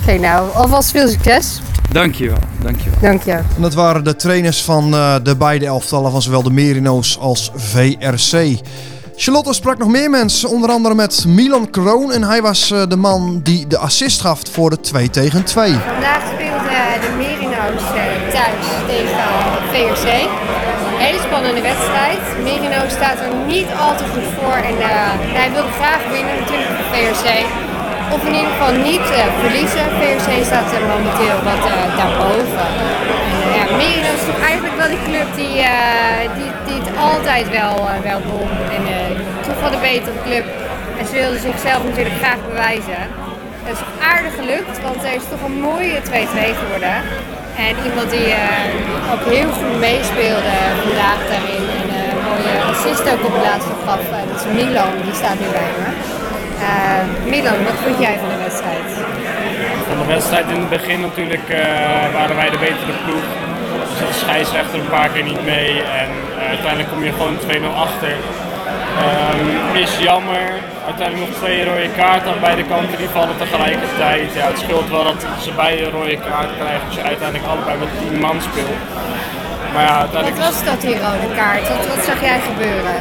Oké, 0.00 0.18
nou, 0.18 0.54
alvast 0.54 0.90
veel 0.90 1.08
succes. 1.08 1.60
Dankjewel, 1.96 2.38
dankjewel. 2.62 3.00
Dank 3.00 3.22
je. 3.22 3.32
En 3.32 3.62
dat 3.62 3.74
waren 3.74 4.04
de 4.04 4.16
trainers 4.16 4.62
van 4.62 4.94
eh, 4.94 5.14
de 5.22 5.36
beide 5.36 5.66
elftallen 5.66 6.10
van 6.10 6.22
zowel 6.22 6.42
de 6.42 6.50
Merino's 6.50 7.18
als 7.18 7.50
VRC. 7.54 8.60
Charlotte 9.16 9.52
sprak 9.52 9.78
nog 9.78 9.88
meer 9.88 10.10
mensen, 10.10 10.48
onder 10.48 10.70
andere 10.70 10.94
met 10.94 11.24
Milan 11.26 11.70
Kroon. 11.70 12.12
En 12.12 12.22
hij 12.22 12.42
was 12.42 12.70
eh, 12.70 12.82
de 12.88 12.96
man 12.96 13.40
die 13.42 13.66
de 13.66 13.78
assist 13.78 14.20
gaf 14.20 14.40
voor 14.50 14.70
de 14.70 14.80
2 14.80 15.10
tegen 15.10 15.44
2. 15.44 15.72
Vandaag 15.72 16.22
speelde 16.34 16.68
de 17.00 17.14
Merino's 17.16 17.82
eh, 17.94 18.32
thuis 18.32 18.66
tegen 18.86 19.24
VRC. 19.70 20.28
Hele 20.98 21.18
spannende 21.26 21.60
wedstrijd. 21.60 22.18
Merino 22.42 22.88
staat 22.88 23.18
er 23.20 23.46
niet 23.46 23.66
al 23.80 23.96
te 23.96 24.04
goed 24.04 24.28
voor 24.38 24.56
en 24.56 24.76
eh, 24.80 24.88
hij 25.38 25.50
wilde 25.52 25.72
graag 25.72 26.10
winnen 26.12 26.34
natuurlijk 26.40 26.70
van 26.70 26.84
VRC. 26.92 27.65
Of 28.14 28.20
in 28.28 28.34
ieder 28.34 28.50
geval 28.54 28.72
niet 28.90 29.06
eh, 29.20 29.24
verliezen. 29.42 29.84
VRC 29.98 30.28
staat 30.50 30.68
er 30.76 30.84
momenteel 30.94 31.38
wat 31.50 31.62
eh, 31.70 31.96
daarboven. 32.00 32.66
En, 33.32 33.38
eh, 33.48 33.56
ja, 33.58 33.64
Merino 33.76 34.10
is 34.20 34.26
toch 34.30 34.40
eigenlijk 34.50 34.76
wel 34.80 34.90
die 34.96 35.04
club 35.08 35.28
die, 35.42 35.56
eh, 35.60 36.24
die, 36.38 36.50
die 36.66 36.78
het 36.82 36.90
altijd 37.10 37.46
wel, 37.60 37.74
eh, 37.90 38.00
wel 38.10 38.20
won. 38.30 38.50
En 38.76 38.82
eh, 38.96 39.10
toch 39.48 39.58
wel 39.62 39.70
de 39.76 39.82
betere 39.90 40.18
club. 40.26 40.46
En 40.98 41.04
ze 41.08 41.12
wilden 41.22 41.40
zichzelf 41.50 41.80
natuurlijk 41.88 42.18
graag 42.22 42.40
bewijzen. 42.50 43.00
Het 43.68 43.76
is 43.78 43.84
aardig 44.12 44.32
gelukt, 44.40 44.76
want 44.86 44.96
het 45.02 45.14
is 45.20 45.26
toch 45.32 45.42
een 45.48 45.60
mooie 45.70 45.98
2-2 46.02 46.54
geworden. 46.62 46.96
En 47.68 47.74
iemand 47.88 48.08
die 48.16 48.28
eh, 48.44 49.12
ook 49.12 49.24
heel 49.34 49.50
goed 49.58 49.74
meespeelde 49.88 50.54
vandaag 50.84 51.20
daarin. 51.32 51.64
En 51.80 51.88
eh, 51.98 52.10
een 52.14 52.22
mooie 52.30 52.54
assist 52.72 53.04
ook 53.12 53.22
op 53.28 53.34
de 53.38 53.42
laatste 53.48 53.74
gaf. 53.86 54.02
eh, 54.12 54.22
dat 54.30 54.36
is 54.40 54.46
Milan, 54.58 54.92
die 55.06 55.14
staat 55.20 55.38
nu 55.42 55.48
bij 55.58 55.70
me. 55.78 55.88
Eh, 56.66 57.30
Milan, 57.32 57.64
wat 57.64 57.78
vond 57.84 57.98
jij 58.06 58.16
van 58.22 58.28
de 58.28 58.40
wedstrijd? 58.46 58.86
Van 59.88 59.98
de 59.98 60.06
wedstrijd 60.14 60.46
in 60.54 60.60
het 60.64 60.68
begin 60.68 61.00
natuurlijk 61.00 61.48
eh, 61.48 62.12
waren 62.18 62.36
wij 62.36 62.50
de 62.50 62.58
betere 62.58 62.94
ploeg. 63.04 63.26
Dus 63.98 63.98
de 63.98 64.18
scheidsrechter 64.24 64.78
een 64.78 64.94
paar 64.98 65.08
keer 65.08 65.22
niet 65.32 65.44
mee. 65.44 65.82
En 66.02 66.10
uiteindelijk 66.48 66.90
kom 66.92 67.04
je 67.04 67.12
gewoon 67.12 67.36
2-0 67.38 67.74
achter. 67.86 68.14
Ehm, 69.06 69.76
is 69.84 69.98
jammer. 69.98 70.46
Uiteindelijk 70.86 71.28
nog 71.28 71.38
twee 71.38 71.64
rode 71.64 71.90
kaarten 71.96 72.30
aan 72.32 72.40
beide 72.40 72.64
kanten 72.64 72.98
die 72.98 73.08
vallen 73.08 73.36
tegelijkertijd. 73.38 74.28
Ja, 74.34 74.46
het 74.46 74.58
scheelt 74.58 74.88
wel 74.90 75.04
dat 75.04 75.26
ze 75.44 75.50
beide 75.64 75.90
rode 75.90 76.18
kaarten 76.28 76.56
krijgen 76.62 76.86
als 76.86 76.94
je 76.94 77.02
uiteindelijk 77.02 77.48
allebei 77.50 77.78
met 77.78 77.88
10 78.10 78.20
man 78.20 78.38
speelt. 78.48 78.80
Maar 79.76 79.84
ja, 79.84 79.94
Wat 79.94 80.00
uiteindelijk 80.00 80.42
was 80.48 80.64
dat, 80.64 80.80
die 80.80 80.98
rode 81.06 81.28
kaart? 81.40 81.68
Wat, 81.68 81.86
wat 81.94 82.04
zag 82.04 82.20
jij 82.20 82.40
gebeuren? 82.50 82.94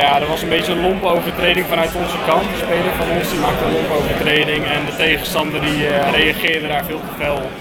ja, 0.00 0.20
er 0.20 0.26
was 0.26 0.42
een 0.42 0.54
beetje 0.56 0.72
een 0.72 0.80
lompe 0.80 1.06
overtreding 1.06 1.66
vanuit 1.66 1.94
onze 1.94 2.18
kant. 2.26 2.42
De 2.52 2.58
speler 2.64 2.92
van 3.00 3.08
ons 3.16 3.30
die 3.30 3.38
maakte 3.38 3.64
een 3.64 3.72
lompe 3.72 3.94
overtreding 4.00 4.62
en 4.76 4.80
de 4.90 4.96
tegenstander 4.96 5.60
die 5.60 5.86
eh, 5.86 6.10
reageerde 6.18 6.68
daar 6.68 6.84
veel 6.84 7.00
te 7.08 7.14
fel 7.22 7.34
op. 7.34 7.54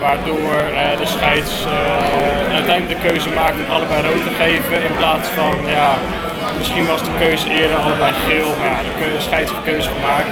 Waardoor 0.00 0.54
eh, 0.54 0.98
de 1.02 1.06
scheids 1.06 1.54
eh, 1.64 2.54
uiteindelijk 2.58 3.00
de 3.00 3.08
keuze 3.08 3.30
maakte 3.30 3.60
om 3.66 3.70
allebei 3.76 4.00
rood 4.08 4.24
te 4.28 4.34
geven 4.42 4.76
in 4.88 4.96
plaats 4.96 5.28
van, 5.28 5.54
ja, 5.78 5.90
misschien 6.58 6.86
was 6.86 7.02
de 7.02 7.14
keuze 7.18 7.48
eerder 7.58 7.76
allebei 7.76 8.12
geel, 8.28 8.50
maar 8.58 8.68
ja, 8.74 8.78
de 9.16 9.26
scheids 9.28 9.50
heeft 9.50 9.64
keuze 9.64 9.90
gemaakt. 9.96 10.30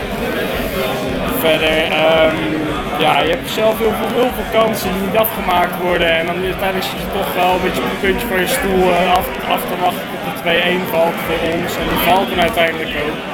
Verder, 1.41 1.77
ehm, 2.03 2.54
ja, 2.99 3.21
je 3.21 3.31
hebt 3.31 3.51
zelf 3.51 3.79
heel 3.79 3.93
veel, 3.93 4.31
veel 4.37 4.61
kansen 4.61 4.93
die 4.93 5.03
niet 5.03 5.17
afgemaakt 5.17 5.83
worden. 5.83 6.11
En 6.19 6.27
dan 6.27 6.37
uiteindelijk 6.45 6.91
zit 6.91 7.01
je 7.01 7.11
toch 7.19 7.35
wel 7.35 7.55
een 7.55 7.63
beetje 7.63 7.83
op 7.83 7.91
een 7.91 8.01
puntje 8.01 8.27
van 8.27 8.41
je 8.41 8.47
stoel 8.47 8.83
eh, 8.93 9.17
af, 9.19 9.27
af 9.55 9.63
te 9.71 9.77
wachten 9.81 10.07
tot 10.13 10.25
de 10.27 10.51
2-1 10.81 10.91
valt 10.91 11.19
voor 11.27 11.41
ons. 11.53 11.71
En 11.81 11.87
die 11.89 12.03
valt 12.09 12.29
dan 12.29 12.41
uiteindelijk 12.41 12.91
ook. 13.07 13.34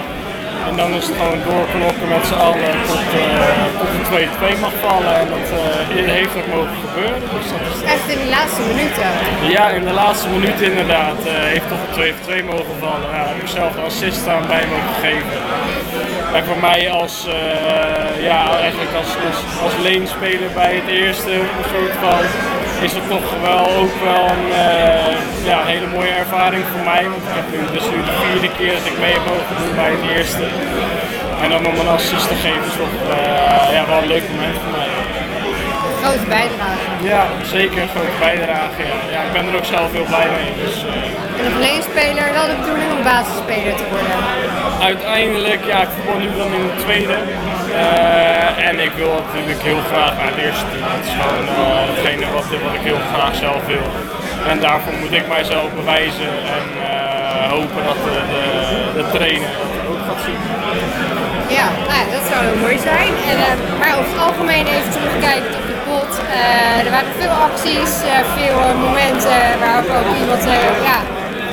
En 0.68 0.76
dan 0.76 0.90
is 0.94 1.06
het 1.08 1.16
gewoon 1.20 1.40
doorklokken 1.50 2.08
met 2.14 2.24
z'n 2.30 2.40
allen 2.48 2.72
tot, 2.88 3.04
eh, 3.24 3.64
tot 3.80 3.90
de 3.96 4.02
2-2 4.10 4.56
mag 4.66 4.74
vallen. 4.86 5.14
En 5.22 5.28
dat 5.34 5.46
eh, 5.58 6.14
heeft 6.18 6.34
ook 6.40 6.48
mogen 6.56 6.76
gebeuren. 6.86 7.20
Dus 7.34 7.46
dat 7.52 7.60
is 7.74 7.82
Echt 7.94 8.06
in 8.14 8.20
de 8.24 8.30
laatste 8.36 8.62
minuten. 8.72 9.08
ja, 9.56 9.64
in 9.78 9.84
de 9.90 9.96
laatste 10.02 10.28
minuut 10.28 10.60
inderdaad 10.70 11.18
eh, 11.26 11.32
heeft 11.52 11.68
toch 11.72 11.82
een 11.86 11.94
2-2 11.94 12.44
mogen 12.52 12.76
vallen. 12.84 13.08
Ja, 13.16 13.24
ik 13.42 13.48
zelf 13.58 13.72
de 13.78 13.80
assist 13.90 14.28
aan 14.34 14.46
bij 14.46 14.64
mogen 14.74 14.96
geven. 15.06 15.38
En 16.36 16.44
voor 16.44 16.60
mij 16.68 16.90
als, 16.90 17.14
eh, 17.26 18.22
ja, 18.30 18.40
eigenlijk 18.66 18.92
als, 19.00 19.10
als, 19.28 19.38
als 19.64 19.74
leenspeler 19.82 20.50
bij 20.54 20.72
het 20.80 20.88
eerste, 21.00 21.32
een 21.32 21.68
soort 21.74 21.94
van, 22.04 22.20
is 22.80 22.92
het 22.92 23.08
toch 23.08 23.28
wel 23.42 23.64
ook 23.80 23.94
wel 24.08 24.24
een, 24.34 24.46
eh, 24.52 25.46
ja, 25.48 25.60
een 25.60 25.72
hele 25.74 25.86
mooie 25.86 26.14
ervaring 26.24 26.64
voor 26.72 26.84
mij. 26.92 27.02
Want 27.12 27.22
ik 27.28 27.34
heb 27.40 27.46
nu, 27.54 27.60
dus 27.76 27.86
nu 27.92 27.98
de 28.10 28.14
vierde 28.22 28.50
keer 28.58 28.72
dat 28.78 28.86
ik 28.92 28.98
mee 29.04 29.12
heb 29.12 29.24
mogen 29.32 29.54
doen 29.60 29.74
bij 29.82 29.90
het 29.96 30.04
eerste. 30.16 30.44
En 31.42 31.48
dan 31.54 31.62
om 31.70 31.76
een 31.78 31.92
assist 31.98 32.28
te 32.28 32.38
geven 32.44 32.64
is 32.70 32.76
toch 32.82 32.94
eh, 33.16 33.72
ja, 33.76 33.82
wel 33.90 33.98
een 34.02 34.12
leuk 34.14 34.26
moment 34.32 34.56
voor 34.62 34.74
mij. 34.78 34.90
Grote 36.02 36.26
bijdrage. 36.38 36.88
Ja, 37.12 37.22
zeker 37.56 37.78
een 37.82 37.92
grote 37.96 38.18
bijdrage. 38.26 38.82
Ja. 38.90 38.96
Ja, 39.14 39.20
ik 39.26 39.32
ben 39.32 39.44
er 39.48 39.56
ook 39.56 39.70
zelf 39.76 39.92
heel 39.92 40.08
blij 40.12 40.28
mee. 40.36 40.50
Dus, 40.64 40.76
eh, 40.84 41.19
En 41.40 41.46
als 41.46 41.58
leenspeler 41.68 42.26
wel 42.38 42.46
de 42.52 42.56
bedoeling 42.60 42.90
om 42.96 43.02
basisspeler 43.02 43.74
te 43.80 43.86
worden. 43.90 44.18
uiteindelijk, 44.90 45.60
ja, 45.72 45.78
ik 45.86 45.88
voetbal 45.94 46.18
nu 46.24 46.28
dan 46.42 46.52
in 46.58 46.64
de 46.70 46.76
tweede. 46.84 47.16
Eh, 47.84 48.68
en 48.68 48.76
ik 48.88 48.92
wil 49.00 49.12
natuurlijk 49.26 49.62
heel 49.70 49.82
graag 49.90 50.12
naar 50.18 50.30
het 50.34 50.40
eerste 50.46 50.66
team. 50.70 50.86
Dat 50.96 51.04
is 51.08 51.14
gewoon 51.20 51.46
hetgene 51.90 52.26
wat, 52.36 52.46
wat 52.66 52.74
ik 52.80 52.84
heel 52.90 53.02
graag 53.12 53.34
zelf 53.46 53.62
wil. 53.74 53.86
En 54.50 54.56
daarvoor 54.66 54.96
moet 55.02 55.14
ik 55.20 55.26
mijzelf 55.36 55.68
bewijzen 55.80 56.32
en 56.56 56.66
eh, 56.88 57.50
hopen 57.54 57.82
dat 57.90 57.98
de, 58.06 58.16
de, 58.32 58.44
de 58.96 59.04
trainer 59.16 59.52
dat 59.62 59.82
ook 59.92 60.02
gaat 60.08 60.22
zien. 60.26 60.40
Ja, 61.58 61.66
nou, 61.90 62.02
dat 62.14 62.24
zou 62.30 62.38
heel 62.46 62.60
mooi 62.66 62.78
zijn. 62.90 63.12
En, 63.30 63.38
maar 63.80 63.92
over 63.98 64.10
het 64.12 64.22
algemeen 64.28 64.66
even 64.74 64.92
terugkijken 64.96 65.52
op 65.60 65.66
de 65.72 65.78
pot. 65.88 66.12
Er 66.84 66.90
waren 66.96 67.14
veel 67.22 67.36
acties, 67.48 67.92
veel 68.38 68.60
momenten 68.86 69.42
waarop 69.62 69.88
ook 69.98 70.08
iemand 70.22 70.42
ja, 70.90 70.98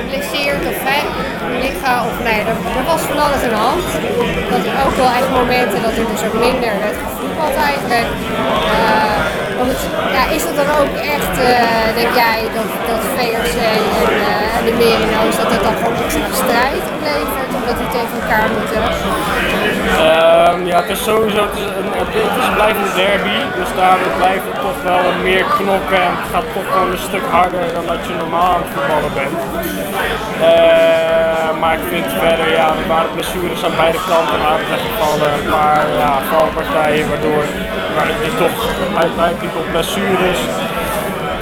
blesseert 0.10 0.64
of 0.72 0.80
hè, 0.90 1.00
liggen. 1.66 1.98
Of 2.10 2.16
nee, 2.28 2.40
er, 2.50 2.86
was 2.92 3.02
van 3.02 3.20
alles 3.26 3.42
aan 3.46 3.56
de 3.58 3.62
hand. 3.70 3.84
Dat 4.52 4.64
ook 4.86 4.96
wel 5.04 5.12
echt 5.20 5.30
momenten 5.40 5.80
dat 5.86 5.96
er 6.00 6.08
dus 6.14 6.24
ook 6.28 6.38
minder 6.48 6.74
werd 6.84 6.98
gevoetbald 7.06 7.56
eigenlijk. 7.70 8.10
Eh, 8.78 9.47
ja, 10.16 10.24
is 10.38 10.44
het 10.44 10.56
dan 10.62 10.70
ook 10.80 10.94
echt, 11.16 11.34
eh, 11.52 11.96
denk 12.00 12.14
jij, 12.24 12.40
dat, 12.58 12.70
dat 12.90 13.02
VRC 13.16 13.60
en 14.06 14.12
eh, 14.32 14.66
de 14.66 14.74
Merino's, 14.82 15.36
dat 15.42 15.50
het 15.56 15.64
dan 15.68 15.76
gewoon 15.80 15.98
extra 16.04 16.28
strijd 16.44 16.84
oplevert? 16.96 17.52
Omdat 17.60 17.76
die 17.82 17.90
tegen 17.98 18.16
elkaar 18.22 18.48
moeten? 18.58 18.82
Ehm, 20.08 20.60
ja, 20.72 20.78
het 20.82 20.90
is 20.96 21.04
sowieso 21.04 21.42
het 21.50 21.58
is 21.62 21.66
een, 21.82 21.92
het 22.02 22.78
een 22.84 22.96
derby, 23.02 23.40
dus 23.60 23.72
daardoor 23.80 24.14
blijft 24.22 24.46
het 24.52 24.60
toch 24.68 24.80
wel 24.90 25.04
meer 25.28 25.46
knokken 25.58 26.02
en 26.08 26.14
het 26.20 26.28
gaat 26.34 26.48
toch 26.58 26.70
wel 26.76 26.88
een 26.92 27.04
stuk 27.10 27.26
harder 27.38 27.66
dan 27.78 27.86
dat 27.94 28.02
je 28.08 28.14
normaal 28.24 28.52
aan 28.54 28.64
het 28.66 28.72
voetballen 28.74 29.14
bent. 29.20 29.38
Eh, 30.52 31.50
maar 31.62 31.74
ik 31.80 31.86
vind 31.94 32.06
verder, 32.26 32.48
ja, 32.60 32.68
er 32.82 32.88
waren 32.96 33.12
blessures 33.18 33.64
aan 33.66 33.78
beide 33.84 34.02
kanten 34.12 34.40
aan 34.50 34.60
het 34.62 34.82
gevallen, 34.88 35.30
een 35.38 35.50
paar 35.58 35.86
ja, 36.04 36.12
valpartijen 36.32 37.10
waardoor 37.10 37.44
maar 37.98 38.08
het 38.14 38.24
is 38.30 38.36
toch 38.46 38.58
uiteindelijk 39.06 39.56
op 39.62 39.68
blessures. 39.76 40.42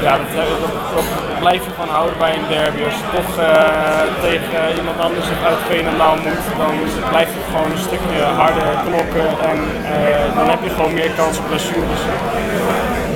Ja, 0.05 0.13
dat, 0.17 0.73
dat, 0.95 1.07
blijf 1.43 1.61
je 1.67 1.73
van 1.81 1.89
houden 1.97 2.17
bij 2.17 2.33
een 2.37 2.47
derby. 2.55 2.81
Als 2.89 2.97
je 3.01 3.07
toch 3.17 3.31
eh, 3.39 4.01
tegen 4.27 4.59
iemand 4.79 4.99
anders 5.07 5.27
uit 5.49 5.61
Veenendaal 5.73 6.15
moet, 6.25 6.45
dan 6.61 6.73
blijft 7.13 7.33
het 7.37 7.47
gewoon 7.51 7.71
een 7.71 7.85
stukje 7.89 8.21
harder 8.41 8.69
knokken 8.85 9.29
en 9.51 9.59
eh, 9.95 10.25
dan 10.37 10.45
heb 10.53 10.61
je 10.67 10.71
gewoon 10.77 10.93
meer 10.99 11.11
kans 11.19 11.37
op 11.41 11.47
blessures. 11.51 12.01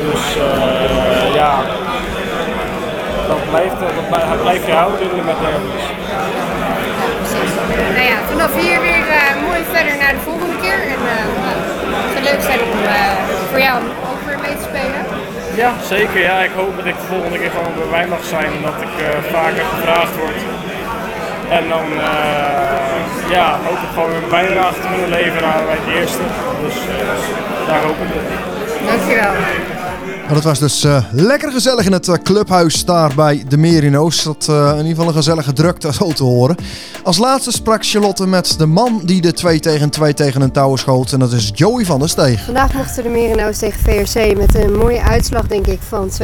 Dus 0.06 0.24
eh, 0.48 1.34
ja, 1.40 1.54
dat 3.32 3.42
blijft, 3.50 3.80
dat 4.32 4.42
blijf 4.46 4.66
je 4.70 4.76
houden 4.82 5.08
met 5.30 5.38
derbies. 5.44 5.86
Nou 7.96 8.06
ja, 8.12 8.18
vanaf 8.32 8.52
hier 8.62 8.80
weer 8.82 9.00
mooi 9.48 9.62
verder 9.74 9.98
naar 10.04 10.14
de 10.14 10.24
volgende 10.30 10.58
keer. 10.64 10.80
En 10.94 11.02
eh, 11.14 11.24
nou, 11.44 11.56
het 12.04 12.12
zou 12.14 12.19
leuk 12.32 12.42
zijn 12.42 12.62
om 12.72 12.80
eh, 12.84 13.12
voor 13.50 13.60
jou 13.60 13.78
ook 14.12 14.22
weer 14.28 14.40
mee 14.46 14.56
te 14.60 14.66
spelen. 14.72 15.02
Ja, 15.62 15.72
zeker. 15.94 16.20
Ja, 16.30 16.38
ik 16.50 16.52
hoop 16.56 16.76
dat 16.78 16.86
ik 16.86 16.98
de 17.02 17.08
volgende 17.14 17.38
keer 17.40 17.52
gewoon 17.58 17.74
bij 17.82 17.92
mij 17.98 18.08
mag 18.08 18.24
zijn 18.24 18.50
en 18.58 18.62
dat 18.70 18.80
ik 18.88 18.94
eh, 19.06 19.10
vaker 19.36 19.64
gevraagd 19.74 20.16
word. 20.22 20.40
En 21.58 21.64
dan 21.74 21.86
eh, 22.12 23.30
ja, 23.36 23.48
hoop 23.68 23.82
ik 23.88 23.92
gewoon 23.94 24.14
een 24.16 24.30
bijdrage 24.30 24.80
te 24.82 24.88
kunnen 24.94 25.10
leveren 25.10 25.50
aan 25.54 25.66
bij 25.66 25.78
het 25.82 25.96
eerste. 25.98 26.24
Dus 26.64 26.76
daar 27.68 27.82
hoop 27.88 27.98
ik 28.06 28.12
op. 28.20 28.28
Dankjewel. 28.90 29.34
Dat 30.34 30.44
was 30.44 30.60
dus 30.60 30.84
eh, 30.84 31.04
lekker 31.12 31.52
gezellig 31.52 31.86
in 31.86 31.92
het 31.92 32.08
eh, 32.08 32.16
clubhuis 32.24 32.86
daar 32.86 33.16
bij 33.16 33.44
de 33.48 33.58
Merino's. 33.58 34.24
Dat 34.24 34.48
eh, 34.50 34.70
in 34.70 34.78
ieder 34.78 34.90
geval 34.90 35.08
een 35.08 35.14
gezellige 35.14 35.54
drukte 35.54 35.94
zo 36.00 36.12
te 36.12 36.24
horen. 36.24 36.56
Als 37.04 37.18
laatste 37.18 37.52
sprak 37.52 37.86
Charlotte 37.86 38.28
met 38.28 38.56
de 38.58 38.66
man 38.66 39.02
die 39.04 39.22
de 39.22 39.34
2 39.34 39.60
tegen 39.60 39.90
2 39.90 40.14
tegen 40.14 40.42
een 40.42 40.52
touw 40.52 40.76
schoot. 40.76 41.12
En 41.12 41.20
dat 41.20 41.32
is 41.32 41.52
Joey 41.54 41.86
van 41.86 42.00
der 42.00 42.10
Steeg. 42.10 42.44
Vandaag 42.46 42.74
mochten 42.74 43.04
de 43.04 43.10
Merino's 43.10 43.58
tegen 43.58 43.80
VRC 43.80 44.38
met 44.38 44.56
een 44.56 44.78
mooie 44.78 45.02
uitslag 45.02 45.48
denk 45.48 45.68
ik 45.68 45.80
van 45.88 46.10
2-2. 46.22 46.24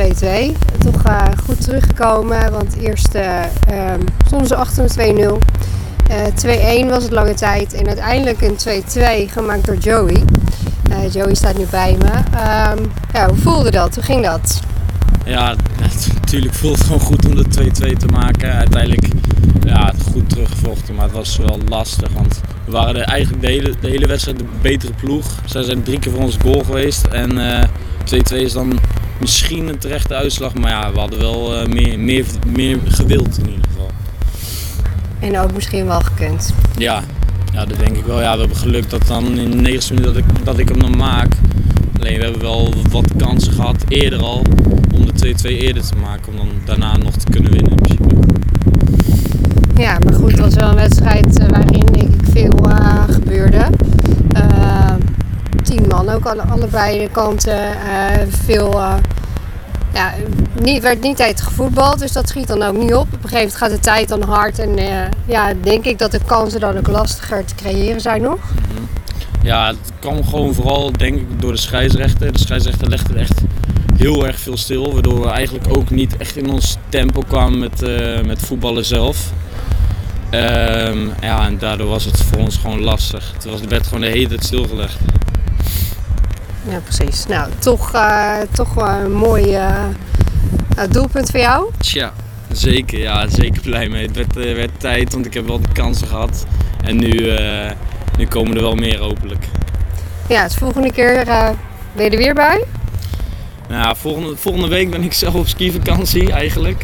Toch 0.80 1.02
goed 1.46 1.62
teruggekomen, 1.62 2.52
want 2.52 2.76
eerst 2.76 3.16
eh, 3.16 3.40
ehm, 3.68 4.02
stonden 4.26 4.48
ze 4.48 4.56
achter 4.56 4.98
een 4.98 5.18
2-0. 5.18 5.38
Eh 6.10 6.86
2-1 6.86 6.90
was 6.90 7.04
het 7.04 7.12
lange 7.12 7.34
tijd 7.34 7.74
en 7.74 7.88
uiteindelijk 7.88 8.42
een 8.42 8.58
2-2 9.28 9.32
gemaakt 9.32 9.66
door 9.66 9.78
Joey. 9.78 10.24
Eh, 10.90 11.14
Joey 11.14 11.36
staat 11.36 11.58
nu 11.58 11.66
bij 11.72 11.96
me. 12.00 12.38
Ehm, 12.38 12.84
ja, 13.14 13.28
hoe 13.28 13.38
voelde 13.38 13.72
dat? 13.72 13.96
Hoe 13.96 14.04
ging 14.04 14.26
dat? 14.26 14.62
Ja, 15.26 15.56
natuurlijk 16.14 16.54
voelt 16.54 16.78
het 16.78 16.86
gewoon 16.86 17.02
goed 17.02 17.26
om 17.26 17.36
de 17.36 17.48
2-2 17.50 17.98
te 17.98 18.08
maken. 18.08 18.54
Uiteindelijk 18.54 19.08
ja, 19.66 19.86
het 19.86 20.04
goed 20.12 20.30
teruggevochten, 20.30 20.96
maar 20.96 21.04
het 21.04 21.14
was 21.14 21.38
wel 21.38 21.60
lastig. 21.70 22.10
Want 22.14 22.42
we 22.66 22.72
waren 22.72 22.94
de, 22.94 23.02
eigenlijk 23.02 23.42
de 23.42 23.48
hele, 23.48 23.74
de 23.82 23.88
hele 23.88 24.08
wedstrijd 24.08 24.38
de 24.38 24.46
betere 24.62 24.94
ploeg. 24.94 25.26
Zij 25.46 25.64
zijn 25.64 25.84
drie 25.84 26.00
keer 26.00 26.12
voor 26.12 26.22
ons 26.22 26.38
goal 26.42 26.64
geweest. 26.64 27.06
En 27.06 27.60
eh 27.60 27.68
2-2 28.06 28.36
is 28.36 28.54
dan 28.54 28.80
misschien 29.20 29.68
een 29.68 29.78
terechte 29.78 30.16
uitslag. 30.16 30.54
Maar 30.54 30.72
ja, 30.72 30.92
we 30.92 31.00
hadden 31.00 31.20
wel 31.20 31.56
eh, 31.56 31.68
meer, 31.68 32.00
meer, 32.00 32.26
meer 32.48 32.80
gewild 32.86 33.38
in 33.38 33.50
ieder 33.50 33.66
geval. 33.68 33.90
En 35.20 35.40
ook 35.40 35.54
misschien 35.54 35.86
wel 35.86 36.02
gekund. 36.02 36.54
Ja, 36.78 37.04
ja, 37.56 37.66
dat 37.66 37.80
denk 37.80 37.98
ik 37.98 38.06
wel. 38.06 38.22
Ja, 38.22 38.34
we 38.34 38.40
hebben 38.40 38.58
geluk 38.58 38.90
dat 38.90 39.08
dan 39.08 39.38
in 39.38 39.52
de 39.52 39.58
90 39.58 39.90
minuten 39.90 40.14
dat 40.14 40.24
ik, 40.24 40.46
dat 40.46 40.58
ik 40.58 40.70
hem 40.70 40.80
dan 40.80 40.98
maak. 40.98 41.36
Alleen 42.00 42.18
we 42.18 42.24
hebben 42.24 42.42
wel 42.42 42.74
wat 42.92 43.12
kansen 43.18 43.54
gehad 43.54 43.84
eerder 43.88 44.20
al 44.20 44.42
om 44.96 45.06
de 45.06 45.36
2-2 45.36 45.50
eerder 45.50 45.84
te 45.84 45.96
maken. 45.96 46.32
Om 46.32 46.38
dan 46.38 46.50
daarna 46.66 46.98
nog 46.98 47.14
te 47.14 47.30
kunnen 47.30 47.52
winnen 47.52 47.72
in. 47.72 47.98
Ja, 49.78 49.98
maar 50.04 50.14
goed, 50.14 50.32
het 50.32 50.40
was 50.40 50.54
wel 50.54 50.70
een 50.70 50.76
wedstrijd 50.76 51.40
eh, 51.40 51.48
waarin 51.50 51.94
ik 51.94 52.12
veel 52.32 52.70
eh, 52.70 53.04
gebeurde. 53.10 53.66
Eh, 54.34 54.94
tien 55.64 55.86
man 55.88 56.10
ook 56.10 56.26
alle, 56.26 56.42
allebei 56.42 57.00
de 57.00 57.10
kanten. 57.12 57.60
veel, 58.28 58.82
ja, 59.96 60.14
werd 60.82 61.02
niet 61.02 61.18
tijd 61.18 61.42
gevoetbald, 61.42 62.00
dus 62.00 62.12
dat 62.12 62.30
schiet 62.30 62.48
dan 62.48 62.64
ook 62.64 62.78
niet 62.78 62.94
op. 62.94 63.02
Op 63.02 63.14
een 63.14 63.30
gegeven 63.30 63.38
moment 63.38 63.56
gaat 63.56 63.70
de 63.70 63.80
tijd 63.80 64.08
dan 64.08 64.22
hard 64.22 64.60
en 64.60 64.78
eh, 64.78 65.12
ja, 65.26 65.54
denk 65.62 65.86
ik 65.86 66.00
dat 66.00 66.12
de 66.12 66.20
kansen 66.26 66.60
dan 66.60 66.78
ook 66.78 66.88
lastiger 66.88 67.46
te 67.46 67.56
creëren 67.56 68.02
zijn 68.02 68.22
nog. 68.22 68.40
Ja, 69.44 69.68
het 69.68 69.92
kwam 70.00 70.26
gewoon 70.26 70.54
vooral 70.54 70.92
denk 70.92 71.16
ik 71.16 71.42
door 71.42 71.52
de 71.52 71.58
scheidsrechter. 71.58 72.34
De 72.34 72.40
scheidsrechter 72.40 72.90
legde 72.90 73.20
echt 73.20 73.42
heel 73.98 74.26
erg 74.26 74.40
veel 74.40 74.58
stil. 74.58 74.94
Waardoor 74.94 75.22
we 75.22 75.30
eigenlijk 75.30 75.78
ook 75.78 75.90
niet 75.90 76.18
echt 76.18 76.38
in 76.38 76.50
ons 76.50 76.78
tempo 76.90 77.22
kwamen 77.28 77.60
met, 77.60 77.82
eh, 77.82 78.22
met 78.22 78.40
voetballen 78.40 78.86
zelf. 78.86 79.32
Ehm, 80.30 80.98
ja, 81.22 81.46
en 81.46 81.58
daardoor 81.58 81.88
was 81.88 82.06
het 82.06 82.22
voor 82.22 82.38
ons 82.38 82.58
gewoon 82.58 82.82
lastig. 82.82 83.32
Het 83.34 83.46
was, 83.46 83.60
werd 83.62 83.88
gewoon 83.88 84.02
de 84.02 84.08
hele 84.08 84.28
tijd 84.28 84.44
stilgelegd. 84.44 84.98
Ja, 86.70 86.80
precies. 86.80 87.26
Nou, 87.26 87.50
toch, 87.60 87.94
eh, 87.94 88.38
toch 88.52 88.74
wel 88.74 88.88
een 88.88 89.12
mooi 89.14 89.54
eh, 89.54 89.86
nou, 90.76 90.90
doelpunt 90.90 91.30
voor 91.30 91.40
jou. 91.40 91.72
Tja, 91.78 92.14
zeker. 92.52 93.00
Ja, 93.00 93.28
zeker 93.28 93.62
blij 93.62 93.90
mee. 93.90 94.06
Het 94.06 94.16
werd, 94.16 94.38
eh, 94.38 94.56
werd 94.56 94.80
tijd, 94.80 95.14
want 95.14 95.26
ik 95.26 95.34
heb 95.34 95.48
wel 95.48 95.62
de 95.62 95.72
kansen 95.74 96.08
gehad. 96.08 96.46
En 96.84 96.98
nu, 96.98 97.30
eh, 97.30 97.72
nu 98.18 98.28
komen 98.28 98.56
er 98.56 98.62
wel 98.62 98.76
meer 98.76 99.00
hopelijk. 99.00 99.46
Ja, 100.30 100.44
dus 100.44 100.56
volgende 100.56 100.92
keer 100.92 101.18
eh, 101.28 101.50
ben 101.94 102.06
je 102.06 102.12
er 102.12 102.18
weer 102.18 102.34
bij. 102.34 102.64
Nou, 103.70 103.96
volgende, 103.98 104.36
volgende 104.36 104.68
week 104.68 104.90
ben 104.90 105.04
ik 105.04 105.14
zelf 105.24 105.34
op 105.34 105.48
skivakantie 105.48 106.32
eigenlijk. 106.32 106.84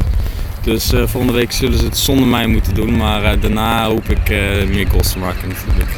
Dus 0.64 0.94
eh, 0.94 1.08
volgende 1.08 1.34
week 1.34 1.52
zullen 1.52 1.78
ze 1.78 1.86
het 1.86 1.98
zonder 1.98 2.28
mij 2.28 2.48
moeten 2.48 2.74
doen. 2.74 2.98
Maar 2.98 3.24
eh, 3.24 3.42
daarna 3.42 3.86
hoop 3.86 4.10
ik 4.10 4.30
eh, 4.30 4.68
meer 4.68 4.88
goals 4.88 5.12
te 5.12 5.20
maken 5.20 5.48
natuurlijk. 5.48 5.90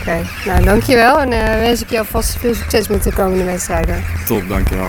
Oké, 0.00 0.26
nou 0.46 0.64
dankjewel 0.64 1.20
en 1.20 1.32
eh, 1.32 1.60
wens 1.60 1.82
ik 1.82 1.90
jou 1.90 2.06
vast 2.10 2.36
veel 2.36 2.54
succes 2.54 2.88
met 2.88 3.02
de 3.02 3.12
komende 3.12 3.44
wedstrijden. 3.44 4.04
Top, 4.26 4.48
dankjewel. 4.48 4.88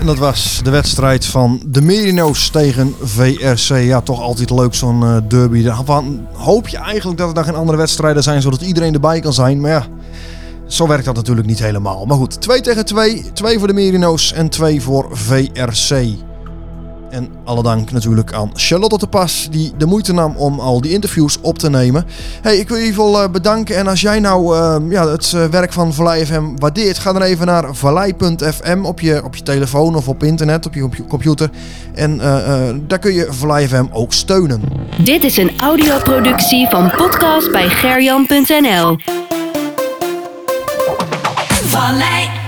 En 0.00 0.06
dat 0.06 0.18
was 0.18 0.60
de 0.62 0.70
wedstrijd 0.70 1.26
van 1.26 1.60
de 1.66 1.82
Merino's 1.82 2.50
tegen 2.50 2.94
VRC. 3.02 3.68
Ja, 3.68 4.00
toch 4.00 4.20
altijd 4.20 4.50
leuk 4.50 4.74
zo'n 4.74 5.02
eh, 5.02 5.16
derby. 5.28 5.62
Dan 5.62 6.26
hoop 6.32 6.68
je 6.68 6.76
eigenlijk 6.76 7.18
dat 7.18 7.28
er 7.28 7.34
dan 7.34 7.44
geen 7.44 7.54
andere 7.54 7.78
wedstrijden 7.78 8.22
zijn, 8.22 8.42
zodat 8.42 8.60
iedereen 8.60 8.94
erbij 8.94 9.20
kan 9.20 9.32
zijn. 9.32 9.60
Maar 9.60 9.70
ja, 9.70 9.86
zo 10.66 10.86
werkt 10.86 11.04
dat 11.04 11.14
natuurlijk 11.14 11.46
niet 11.46 11.58
helemaal. 11.58 12.06
Maar 12.06 12.16
goed, 12.16 12.40
2 12.40 12.60
tegen 12.60 12.84
2. 12.84 13.24
2 13.32 13.58
voor 13.58 13.68
de 13.68 13.74
Merino's 13.74 14.32
en 14.32 14.48
2 14.48 14.82
voor 14.82 15.08
VRC. 15.12 16.06
En 17.10 17.28
alle 17.44 17.62
dank 17.62 17.90
natuurlijk 17.90 18.32
aan 18.32 18.50
Charlotte 18.54 18.98
de 18.98 19.06
Pas, 19.06 19.48
die 19.50 19.72
de 19.76 19.86
moeite 19.86 20.12
nam 20.12 20.36
om 20.36 20.60
al 20.60 20.80
die 20.80 20.92
interviews 20.92 21.38
op 21.40 21.58
te 21.58 21.70
nemen. 21.70 22.04
Hey, 22.42 22.56
ik 22.56 22.68
wil 22.68 22.76
je 22.76 22.82
in 22.82 22.88
ieder 22.88 23.04
geval 23.04 23.22
eh, 23.22 23.30
bedanken. 23.30 23.76
En 23.76 23.86
als 23.86 24.00
jij 24.00 24.20
nou 24.20 24.56
eh, 24.56 24.76
ja, 24.90 25.08
het 25.08 25.32
eh, 25.34 25.44
werk 25.44 25.72
van 25.72 25.94
Vallei 25.94 26.26
FM 26.26 26.44
waardeert, 26.56 26.98
ga 26.98 27.12
dan 27.12 27.22
even 27.22 27.46
naar 27.46 27.74
vallei.fm 27.74 28.84
op 28.84 29.00
je, 29.00 29.24
op 29.24 29.36
je 29.36 29.42
telefoon 29.42 29.94
of 29.94 30.08
op 30.08 30.22
internet, 30.22 30.66
op 30.66 30.74
je, 30.74 30.84
op 30.84 30.94
je 30.94 31.06
computer. 31.06 31.50
En 31.94 32.20
eh, 32.20 32.68
eh, 32.68 32.76
daar 32.86 32.98
kun 32.98 33.12
je 33.12 33.26
Vallei 33.30 33.68
FM 33.68 33.84
ook 33.90 34.12
steunen. 34.12 34.62
Dit 35.02 35.24
is 35.24 35.36
een 35.36 35.50
audioproductie 35.60 36.68
van 36.68 36.90
podcast 36.96 37.52
bij 37.52 37.68
gerjan.nl. 37.68 38.96
Vallei 41.62 42.45